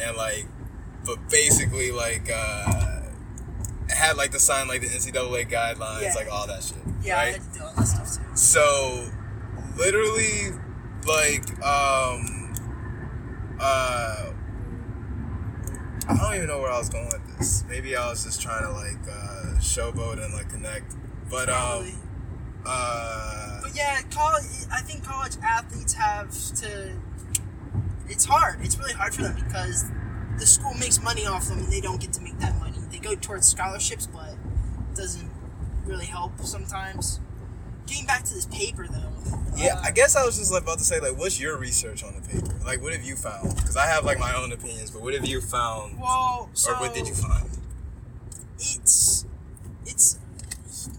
and 0.00 0.16
like, 0.16 0.46
but 1.04 1.28
basically 1.30 1.90
like. 1.92 2.30
uh 2.32 3.02
had 3.88 4.16
like 4.16 4.32
to 4.32 4.38
sign 4.40 4.66
like 4.66 4.80
the 4.80 4.88
NCAA 4.88 5.48
guidelines, 5.48 6.02
Yeah. 6.02 6.12
like 6.16 6.28
all 6.30 6.46
that 6.48 6.62
shit. 6.62 6.76
Yeah, 7.02 7.18
I 7.18 7.24
had 7.30 7.40
to 7.52 7.58
do 7.58 7.64
all 7.64 7.72
that 7.76 7.84
stuff 7.86 8.16
too. 8.16 8.36
So, 8.36 9.08
literally, 9.76 10.50
like, 11.06 11.48
um, 11.64 12.52
uh, 13.60 14.32
I 16.08 16.16
don't 16.20 16.34
even 16.34 16.48
know 16.48 16.60
where 16.60 16.72
I 16.72 16.78
was 16.78 16.88
going. 16.88 17.08
Maybe 17.68 17.96
I 17.96 18.08
was 18.08 18.24
just 18.24 18.40
trying 18.40 18.62
to 18.62 18.70
like 18.70 18.96
uh, 19.08 19.58
showboat 19.58 20.24
and 20.24 20.32
like 20.34 20.48
connect, 20.50 20.94
but 21.30 21.48
Probably. 21.48 21.90
um, 21.90 22.02
uh, 22.64 23.60
But 23.62 23.76
yeah, 23.76 24.00
college. 24.10 24.44
I 24.72 24.80
think 24.80 25.04
college 25.04 25.36
athletes 25.42 25.92
have 25.94 26.30
to. 26.62 26.92
It's 28.08 28.24
hard. 28.24 28.60
It's 28.62 28.78
really 28.78 28.92
hard 28.94 29.14
for 29.14 29.22
them 29.22 29.34
because 29.34 29.84
the 30.38 30.46
school 30.46 30.74
makes 30.74 31.02
money 31.02 31.26
off 31.26 31.46
them, 31.48 31.58
and 31.58 31.72
they 31.72 31.80
don't 31.80 32.00
get 32.00 32.12
to 32.14 32.22
make 32.22 32.38
that 32.38 32.56
money. 32.58 32.78
They 32.90 32.98
go 32.98 33.14
towards 33.14 33.46
scholarships, 33.48 34.06
but 34.06 34.30
it 34.32 34.94
doesn't 34.96 35.30
really 35.84 36.06
help 36.06 36.40
sometimes. 36.40 37.20
Getting 37.86 38.06
back 38.06 38.24
to 38.24 38.34
this 38.34 38.46
paper 38.46 38.86
though. 38.88 39.12
yeah, 39.56 39.74
uh, 39.76 39.82
I 39.84 39.90
guess 39.92 40.16
I 40.16 40.24
was 40.24 40.36
just 40.38 40.52
like, 40.52 40.62
about 40.64 40.78
to 40.78 40.84
say 40.84 41.00
like, 41.00 41.16
what's 41.18 41.40
your 41.40 41.56
research 41.56 42.02
on 42.04 42.14
the 42.14 42.20
paper? 42.28 42.52
Like, 42.64 42.82
what 42.82 42.92
have 42.92 43.04
you 43.04 43.16
found? 43.16 43.54
Because 43.54 43.76
I 43.76 43.86
have 43.86 44.04
like 44.04 44.18
my 44.18 44.34
own 44.34 44.52
opinions, 44.52 44.90
but 44.90 45.02
what 45.02 45.14
have 45.14 45.24
you 45.26 45.40
found, 45.40 45.98
Well, 46.00 46.50
so 46.52 46.72
or 46.72 46.76
what 46.80 46.94
did 46.94 47.06
you 47.08 47.14
find? 47.14 47.48
it's 48.58 49.24
it's 49.84 50.18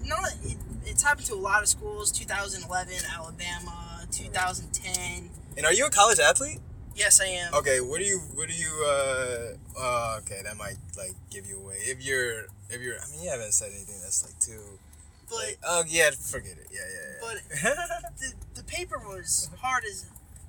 not 0.06 0.20
it, 0.44 0.58
it's 0.86 1.03
happened 1.03 1.25
to 1.27 1.34
a 1.34 1.36
lot 1.36 1.62
of 1.63 1.67
schools 1.70 2.12
2011 2.12 2.94
alabama 3.15 4.06
2010 4.12 5.29
And 5.58 5.65
are 5.65 5.74
you 5.74 5.86
a 5.88 5.89
college 5.89 6.20
athlete? 6.20 6.60
yes 6.96 7.20
i 7.20 7.25
am 7.25 7.53
Okay, 7.56 7.79
what 7.79 8.00
do 8.00 8.06
you 8.06 8.20
what 8.36 8.48
do 8.48 8.53
you 8.53 8.72
uh 8.86 9.79
uh 9.79 10.20
okay, 10.20 10.41
that 10.44 10.56
might 10.58 10.77
like 10.98 11.13
give 11.32 11.46
you 11.48 11.60
away. 11.60 11.75
If 11.79 12.03
you're 12.06 12.46
if 12.70 12.82
you're 12.82 12.96
I 12.96 13.12
mean 13.12 13.24
you 13.24 13.29
haven't 13.29 13.53
said 13.53 13.72
anything 13.74 13.96
that's 14.01 14.24
like 14.24 14.39
too 14.39 14.62
but 15.29 15.55
oh 15.65 15.84
yeah, 15.88 16.12
forget 16.12 16.53
it. 16.57 16.67
Yeah, 16.72 16.79
yeah, 16.81 17.10
yeah. 17.12 17.19
But 17.22 18.17
the, 18.19 18.34
the 18.55 18.63
paper 18.63 18.98
was 19.00 19.50
hard 19.62 19.84
as 19.86 20.05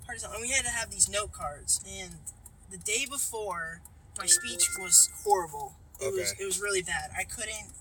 hard 0.06 0.16
as 0.16 0.25
and 0.25 0.40
we 0.40 0.50
had 0.50 0.64
to 0.64 0.70
have 0.70 0.90
these 0.90 1.08
note 1.08 1.32
cards 1.32 1.80
and 2.00 2.14
the 2.70 2.78
day 2.78 3.06
before 3.11 3.80
my 4.18 4.26
speech 4.26 4.64
was 4.78 5.11
horrible 5.25 5.75
it 6.00 6.12
was 6.12 6.32
Okay. 6.32 6.42
it 6.42 6.47
was 6.47 6.61
really 6.61 6.82
bad 6.82 7.11
i 7.18 7.25
couldn't 7.25 7.73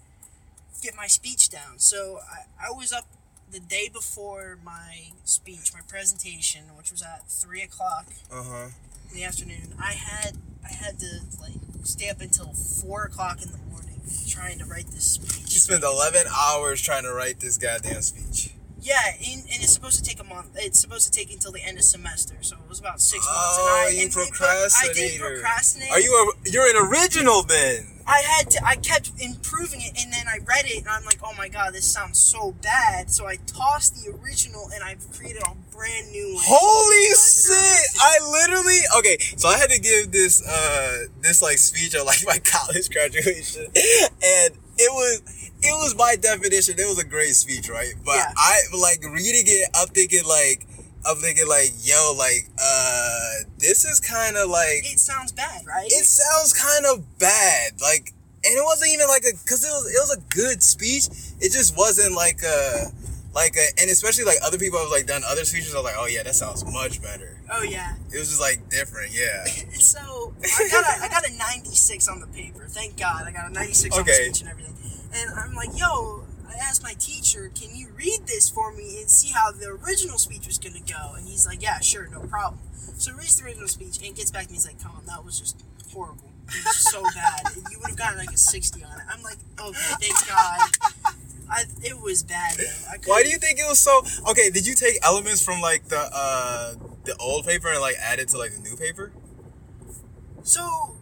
get 0.81 0.95
my 0.95 1.07
speech 1.07 1.49
down 1.49 1.77
so 1.79 2.19
i, 2.31 2.67
I 2.67 2.71
was 2.71 2.91
up 2.93 3.05
the 3.51 3.59
day 3.59 3.89
before 3.91 4.57
my 4.63 5.11
speech 5.23 5.73
my 5.73 5.79
presentation 5.87 6.63
which 6.77 6.91
was 6.91 7.01
at 7.01 7.27
three 7.29 7.61
o'clock 7.61 8.07
uh-huh. 8.31 8.67
in 9.09 9.15
the 9.15 9.23
afternoon. 9.23 9.73
I 9.79 9.93
had 9.93 10.37
I 10.65 10.73
had 10.73 10.99
to 10.99 11.21
like 11.39 11.53
stay 11.83 12.09
up 12.09 12.19
until 12.19 12.47
four 12.53 13.03
o'clock 13.03 13.41
in 13.41 13.51
the 13.51 13.57
morning 13.57 13.86
trying 14.27 14.59
to 14.59 14.65
write 14.65 14.87
this 14.87 15.17
You 15.41 15.59
spent 15.59 15.83
11 15.83 16.27
hours 16.35 16.81
trying 16.81 17.03
to 17.03 17.13
write 17.13 17.39
this 17.39 17.57
goddamn 17.57 18.01
speech. 18.01 18.53
Yeah, 18.79 18.95
and, 19.19 19.41
and 19.41 19.63
it's 19.63 19.73
supposed 19.73 20.03
to 20.03 20.09
take 20.09 20.21
a 20.21 20.23
month. 20.23 20.51
It's 20.55 20.79
supposed 20.79 21.11
to 21.11 21.19
take 21.19 21.31
until 21.33 21.51
the 21.51 21.61
end 21.61 21.77
of 21.77 21.83
semester, 21.83 22.35
so 22.41 22.55
it 22.55 22.69
was 22.69 22.79
about 22.79 23.01
six 23.01 23.25
months. 23.25 23.57
Oh, 23.59 23.85
and 23.85 23.89
I, 23.89 23.99
you 23.99 24.03
and, 24.05 24.13
but 24.13 24.41
I 24.41 24.93
did 24.93 25.19
procrastinate. 25.19 25.91
Are 25.91 25.99
you 25.99 26.13
a 26.13 26.49
you're 26.49 26.69
an 26.69 26.89
original 26.89 27.43
then? 27.43 27.97
I 28.07 28.19
had 28.19 28.49
to. 28.51 28.65
I 28.65 28.75
kept 28.75 29.11
improving 29.19 29.81
it, 29.81 29.91
and 30.01 30.13
then 30.13 30.27
I 30.27 30.37
read 30.45 30.65
it, 30.67 30.77
and 30.77 30.87
I'm 30.87 31.03
like, 31.03 31.19
"Oh 31.21 31.33
my 31.37 31.49
god, 31.49 31.73
this 31.73 31.91
sounds 31.91 32.17
so 32.17 32.53
bad." 32.61 33.11
So 33.11 33.27
I 33.27 33.37
tossed 33.45 33.95
the 34.01 34.11
original, 34.11 34.69
and 34.73 34.81
I 34.83 34.95
created 35.11 35.43
a 35.43 35.56
brand 35.77 36.11
new 36.11 36.33
one. 36.33 36.43
Holy 36.45 37.07
shit! 37.13 37.85
I 38.01 38.17
literally 38.31 38.79
okay. 38.99 39.17
So 39.37 39.47
I 39.47 39.57
had 39.57 39.69
to 39.69 39.79
give 39.79 40.11
this 40.11 40.41
uh 40.45 41.05
this 41.21 41.41
like 41.41 41.57
speech 41.59 41.95
at 41.95 42.05
like 42.05 42.19
my 42.25 42.39
college 42.39 42.89
graduation, 42.89 43.65
and 43.67 44.49
it 44.77 44.91
was 44.91 45.21
it 45.61 45.73
was 45.73 45.93
by 45.93 46.15
definition 46.15 46.75
it 46.77 46.87
was 46.87 46.99
a 46.99 47.05
great 47.05 47.35
speech, 47.35 47.69
right? 47.69 47.93
But 48.03 48.15
Yeah. 48.17 48.33
I 48.35 48.57
like 48.79 49.03
reading 49.03 49.45
it. 49.45 49.69
I'm 49.75 49.87
thinking 49.89 50.23
like 50.27 50.65
I'm 51.05 51.17
thinking 51.17 51.47
like 51.47 51.71
yo 51.83 52.13
like 52.17 52.49
uh 52.61 53.29
this 53.59 53.85
is 53.85 53.99
kind 53.99 54.35
of 54.35 54.49
like 54.49 54.81
It 54.91 54.99
sounds 54.99 55.31
bad, 55.31 55.65
right? 55.65 55.87
it 55.87 56.05
sounds 56.05 56.53
kind 56.53 56.85
of 56.91 57.05
bad 57.19 57.79
like. 57.81 58.13
And 58.45 58.55
it 58.55 58.63
wasn't 58.63 58.91
even 58.93 59.07
like 59.07 59.23
a, 59.23 59.33
cause 59.49 59.65
it 59.65 59.69
was, 59.69 59.91
it 59.91 59.99
was 59.99 60.15
a 60.15 60.21
good 60.33 60.63
speech. 60.63 61.07
It 61.41 61.51
just 61.51 61.75
wasn't 61.75 62.15
like 62.15 62.43
a, 62.43 62.91
like 63.37 63.55
a, 63.55 63.69
and 63.79 63.89
especially 63.91 64.25
like 64.25 64.39
other 64.43 64.57
people 64.57 64.79
have 64.79 64.89
like 64.89 65.05
done 65.05 65.21
other 65.23 65.45
speeches. 65.45 65.73
I 65.73 65.77
was 65.77 65.85
like, 65.85 65.95
oh 65.97 66.07
yeah, 66.07 66.23
that 66.23 66.33
sounds 66.33 66.65
much 66.65 67.01
better. 67.01 67.37
oh 67.53 67.61
yeah. 67.61 67.93
It 68.11 68.17
was 68.17 68.29
just 68.29 68.41
like 68.41 68.67
different, 68.69 69.13
yeah. 69.13 69.45
so 69.77 70.33
I 70.41 70.67
got 70.71 70.83
a, 70.83 71.03
I 71.03 71.07
got 71.07 71.29
a 71.29 71.37
96 71.37 72.07
on 72.07 72.19
the 72.19 72.27
paper. 72.27 72.65
Thank 72.67 72.97
God 72.97 73.27
I 73.27 73.31
got 73.31 73.49
a 73.51 73.53
96 73.53 73.95
on 73.95 74.05
the 74.05 74.11
speech 74.11 74.41
and 74.41 74.49
everything. 74.49 74.73
And 75.13 75.29
I'm 75.37 75.53
like, 75.53 75.69
yo, 75.77 76.25
I 76.49 76.55
asked 76.59 76.81
my 76.81 76.93
teacher, 76.97 77.51
can 77.53 77.75
you 77.75 77.89
read 77.95 78.25
this 78.25 78.49
for 78.49 78.73
me 78.73 78.99
and 78.99 79.09
see 79.09 79.31
how 79.31 79.51
the 79.51 79.67
original 79.85 80.17
speech 80.17 80.47
was 80.47 80.57
gonna 80.57 80.81
go? 80.81 81.13
And 81.15 81.27
he's 81.27 81.45
like, 81.45 81.61
yeah, 81.61 81.79
sure, 81.79 82.07
no 82.07 82.21
problem. 82.21 82.59
So 82.97 83.11
he 83.11 83.19
reads 83.19 83.37
the 83.37 83.45
original 83.45 83.67
speech 83.67 83.99
and 84.03 84.15
gets 84.15 84.31
back 84.31 84.45
to 84.45 84.49
me. 84.49 84.55
He's 84.55 84.65
like, 84.65 84.83
Colin, 84.83 85.05
that 85.05 85.23
was 85.23 85.39
just 85.39 85.63
horrible. 85.93 86.31
It 86.49 86.65
was 86.65 86.77
so 86.77 87.03
bad. 87.03 87.53
You 87.69 87.77
would 87.79 87.89
have 87.89 87.97
gotten 87.97 88.17
like 88.17 88.31
a 88.31 88.37
60 88.37 88.83
on 88.83 88.91
it. 88.91 89.05
I'm 89.11 89.21
like, 89.21 89.37
okay, 89.59 89.93
thank 90.01 90.27
God. 90.27 91.13
I, 91.49 91.63
it 91.83 92.01
was 92.01 92.23
bad 92.23 92.57
though. 92.57 92.97
Why 93.11 93.23
do 93.23 93.29
you 93.29 93.37
think 93.37 93.59
it 93.59 93.67
was 93.67 93.79
so? 93.79 94.01
Okay, 94.29 94.49
did 94.49 94.67
you 94.67 94.75
take 94.75 94.97
elements 95.03 95.41
from 95.43 95.61
like 95.61 95.87
the 95.87 96.09
uh 96.13 96.73
the 97.05 97.15
old 97.17 97.45
paper 97.45 97.69
and 97.69 97.79
like 97.81 97.95
add 98.01 98.19
it 98.19 98.27
to 98.29 98.37
like 98.37 98.53
the 98.53 98.59
new 98.61 98.75
paper? 98.75 99.11
So, 100.43 100.95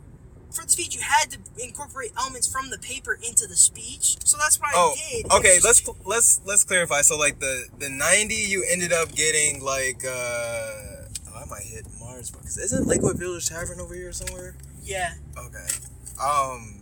for 0.52 0.64
the 0.66 0.72
speech, 0.72 0.96
you 0.96 1.02
had 1.02 1.30
to 1.32 1.38
incorporate 1.64 2.12
elements 2.18 2.48
from 2.52 2.70
the 2.70 2.78
paper 2.80 3.14
into 3.14 3.46
the 3.48 3.56
speech. 3.56 4.18
So 4.26 4.38
that's 4.38 4.60
what 4.60 4.70
Oh, 4.74 4.96
I 4.98 5.12
did. 5.22 5.32
okay. 5.34 5.60
Let's 5.64 5.88
let's 6.06 6.42
let's 6.46 6.64
clarify. 6.64 7.02
So 7.02 7.18
like 7.18 7.40
the 7.40 7.66
the 7.80 7.90
ninety, 7.90 8.36
you 8.36 8.66
ended 8.70 8.94
up 8.94 9.14
getting 9.14 9.62
like 9.64 10.04
uh 10.06 10.10
oh, 10.10 11.42
I 11.44 11.46
might 11.50 11.64
hit 11.64 11.86
Mars 12.00 12.32
because 12.32 12.58
isn't 12.58 12.88
Lakewood 12.88 13.18
Village 13.20 13.50
Tavern 13.50 13.80
over 13.80 13.94
here 13.94 14.12
somewhere? 14.12 14.56
Yeah. 14.84 15.14
Okay. 15.38 15.66
Um, 16.24 16.80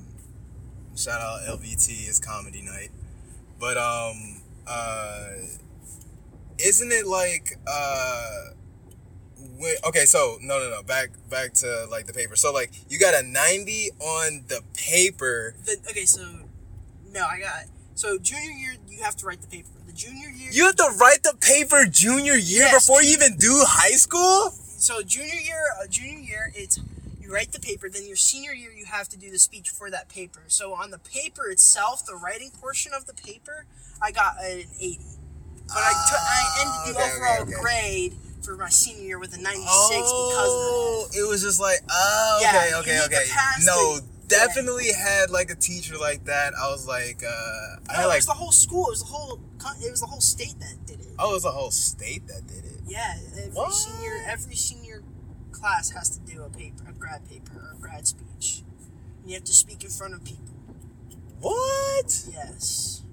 shout 0.96 1.20
out 1.22 1.42
LVT 1.60 2.08
is 2.08 2.20
comedy 2.20 2.62
night, 2.62 2.92
but 3.64 3.78
um 3.78 4.42
uh, 4.68 5.28
isn't 6.60 6.92
it 6.92 7.08
like 7.08 7.58
uh. 7.66 8.50
When, 9.58 9.76
okay, 9.88 10.06
so 10.06 10.38
no, 10.42 10.60
no, 10.60 10.70
no. 10.70 10.84
Back, 10.84 11.10
back 11.30 11.54
to 11.56 11.86
like 11.90 12.06
the 12.06 12.14
paper. 12.14 12.36
So 12.36 12.52
like, 12.52 12.72
you 12.90 13.00
got 13.00 13.14
a 13.14 13.24
ninety 13.26 13.90
on 14.00 14.44
the 14.48 14.62
paper, 14.74 15.56
The, 15.66 15.78
okay, 15.90 16.06
so 16.06 16.22
no, 17.14 17.26
I 17.26 17.40
got 17.40 17.66
so 17.96 18.18
junior 18.18 18.52
year 18.52 18.76
you 18.90 19.02
have 19.04 19.16
to 19.18 19.26
write 19.26 19.42
the 19.42 19.48
paper. 19.48 19.70
The 19.86 19.94
junior 19.94 20.30
year, 20.30 20.50
You 20.52 20.66
have 20.66 20.76
to 20.78 20.90
write 21.00 21.24
the 21.24 21.36
paper 21.40 21.86
junior 21.86 22.34
year 22.34 22.66
Yes. 22.68 22.86
before 22.86 23.02
you 23.02 23.12
even 23.14 23.38
do 23.38 23.64
high 23.66 23.96
school? 24.06 24.52
so 24.78 25.02
junior 25.02 25.40
year, 25.40 25.64
uh, 25.82 25.88
junior 25.88 26.20
year, 26.20 26.52
it's 26.56 26.80
you 27.24 27.34
write 27.34 27.52
the 27.54 27.60
paper. 27.60 27.90
Then 27.90 28.06
your 28.06 28.16
senior 28.18 28.52
year, 28.54 28.72
you 28.72 28.86
have 28.86 29.08
to 29.10 29.18
do 29.18 29.32
the 29.32 29.40
speech 29.40 29.70
for 29.70 29.90
that 29.90 30.10
paper. 30.10 30.44
So 30.48 30.74
on 30.74 30.92
the 30.92 31.00
paper 31.00 31.48
itself, 31.50 32.06
the 32.06 32.16
writing 32.16 32.52
portion 32.52 32.92
of 32.94 33.06
the 33.06 33.14
paper, 33.14 33.66
I 34.02 34.12
got 34.12 34.36
an 34.44 34.64
eighty. 34.80 35.00
But 35.68 35.78
I 35.78 35.94
took 36.10 36.20
I 36.20 36.62
ended 36.62 36.96
the 36.96 37.00
okay, 37.00 37.10
okay, 37.10 37.16
overall 37.16 37.42
okay. 37.44 37.62
grade 37.62 38.14
for 38.44 38.58
my 38.58 38.68
senior 38.70 39.04
year 39.04 39.20
with 39.20 39.34
a 39.38 39.42
96 39.42 39.66
Oh, 39.72 41.08
because 41.08 41.16
of 41.16 41.24
it 41.24 41.30
was 41.30 41.42
just 41.42 41.62
like, 41.62 41.80
oh, 41.90 42.40
Yeah, 42.42 42.50
okay, 42.80 42.98
you 42.98 43.04
okay, 43.06 43.06
okay. 43.06 43.26
No, 43.66 44.00
the- 44.00 44.04
definitely 44.28 44.92
had 44.92 45.30
like 45.30 45.50
a 45.50 45.56
teacher 45.56 45.98
like 45.98 46.26
that. 46.26 46.54
I 46.54 46.70
was 46.70 46.86
like, 46.86 47.24
uh, 47.24 47.30
I 47.90 47.94
had 47.94 48.00
No, 48.02 48.04
it 48.04 48.08
like, 48.08 48.18
was 48.18 48.26
the 48.26 48.34
whole 48.34 48.52
school. 48.52 48.88
It 48.88 48.92
was 48.92 49.00
the 49.00 49.06
whole. 49.08 49.40
It 49.82 49.90
was 49.92 50.02
the 50.02 50.08
whole 50.08 50.20
state 50.22 50.56
that 50.60 50.86
did 50.86 51.00
it. 51.00 51.08
oh, 51.18 51.32
it 51.32 51.34
was 51.36 51.44
the 51.44 51.52
whole 51.52 51.72
state 51.72 52.28
that 52.28 52.46
did 52.48 52.66
it. 52.66 52.82
Yeah, 52.86 53.16
every 53.38 53.52
What? 53.54 53.74
senior 53.74 54.26
every 54.28 54.56
senior 54.56 55.02
class 55.54 55.92
has 55.92 56.10
to 56.10 56.20
do 56.20 56.44
a 56.44 56.50
paper, 56.50 56.84
a 56.90 56.94
grad 56.94 57.28
paper, 57.30 57.54
or 57.56 57.78
a 57.78 57.82
grad 57.82 58.08
speech. 58.08 58.64
You 59.26 59.36
have 59.36 59.46
to 59.46 59.54
speak 59.54 59.84
in 59.84 59.90
front 59.90 60.14
of 60.14 60.24
people. 60.26 60.56
What? 61.40 62.26
Yes. 62.32 63.04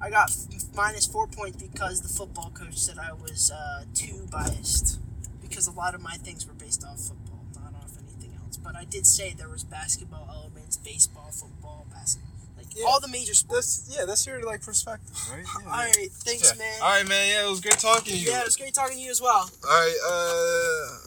I 0.00 0.10
got 0.10 0.30
f- 0.30 0.64
minus 0.74 1.06
four 1.06 1.26
points 1.26 1.62
because 1.62 2.02
the 2.02 2.08
football 2.08 2.50
coach 2.50 2.76
said 2.76 2.98
I 2.98 3.12
was 3.12 3.50
uh, 3.50 3.84
too 3.94 4.26
biased. 4.30 5.00
Because 5.40 5.66
a 5.66 5.72
lot 5.72 5.94
of 5.94 6.00
my 6.00 6.14
things 6.14 6.46
were 6.46 6.54
based 6.54 6.84
off 6.84 7.00
football, 7.00 7.44
not 7.54 7.74
off 7.74 7.92
anything 7.98 8.32
else. 8.42 8.56
But 8.56 8.76
I 8.76 8.84
did 8.84 9.06
say 9.06 9.34
there 9.36 9.48
was 9.48 9.64
basketball 9.64 10.28
elements, 10.32 10.76
baseball, 10.76 11.30
football, 11.32 11.86
basketball, 11.90 12.37
Yeah. 12.78 12.86
all 12.86 13.00
the 13.00 13.08
major 13.08 13.34
sports. 13.34 13.78
That's 13.78 13.98
yeah, 13.98 14.04
that's 14.06 14.26
your 14.26 14.42
like 14.44 14.62
perspective, 14.62 15.14
right? 15.32 15.44
Yeah, 15.44 15.70
All 15.70 15.78
right, 15.78 16.08
thanks, 16.24 16.52
yeah. 16.54 16.58
man. 16.58 16.78
All 16.82 16.88
right, 16.90 17.08
man. 17.08 17.28
Yeah, 17.28 17.46
it 17.46 17.50
was 17.50 17.60
great 17.60 17.78
talking 17.78 18.12
to 18.12 18.18
you. 18.18 18.30
Yeah, 18.30 18.40
it 18.40 18.44
was 18.46 18.56
great 18.56 18.74
talking 18.74 18.96
to 18.96 19.02
you 19.02 19.10
as 19.10 19.20
well. 19.20 19.50
All 19.68 19.70
right. 19.70 19.96
Uh, 20.06 20.98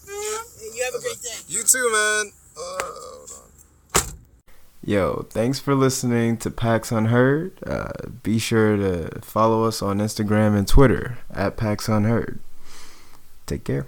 You 0.76 0.84
have 0.86 0.96
a 0.96 1.02
great 1.02 1.22
day. 1.22 1.38
you 1.48 1.64
too, 1.64 1.90
man. 1.92 2.32
Uh, 2.58 2.84
hold 2.84 3.32
on. 3.32 4.14
Yo, 4.84 5.26
thanks 5.30 5.60
for 5.60 5.76
listening 5.76 6.38
to 6.38 6.50
PAX 6.50 6.92
Unheard. 6.92 7.54
Uh, 7.66 7.92
be 8.24 8.40
sure 8.40 8.76
to 8.78 9.22
follow 9.22 9.66
us 9.66 9.82
on 9.82 10.00
Instagram 10.00 10.58
and 10.58 10.68
Twitter 10.68 11.20
at 11.32 11.56
PAX 11.56 11.88
Unheard. 11.88 12.40
Take 13.46 13.64
care. 13.64 13.86